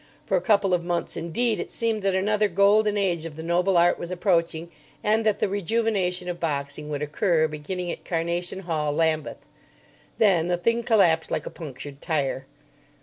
For 0.25 0.35
a 0.35 0.41
couple 0.41 0.73
of 0.73 0.83
months, 0.83 1.15
indeed, 1.15 1.59
it 1.59 1.71
seemed 1.71 2.01
that 2.01 2.15
another 2.15 2.47
golden 2.47 2.97
age 2.97 3.27
of 3.27 3.35
the 3.35 3.43
noble 3.43 3.77
art 3.77 3.99
was 3.99 4.09
approaching, 4.09 4.71
and 5.03 5.23
that 5.27 5.37
the 5.37 5.47
rejuvenation 5.47 6.27
of 6.27 6.39
boxing 6.39 6.89
would 6.89 7.03
occur, 7.03 7.47
beginning 7.47 7.91
at 7.91 8.03
Carnation 8.03 8.61
Hall, 8.61 8.91
Lambeth. 8.93 9.45
Then 10.17 10.47
the 10.47 10.57
thing 10.57 10.81
collapsed 10.81 11.29
like 11.29 11.45
a 11.45 11.51
punctured 11.51 12.01
tyre. 12.01 12.47